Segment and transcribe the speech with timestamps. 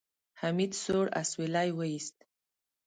[0.39, 2.17] حميد سوړ اسويلی وېست.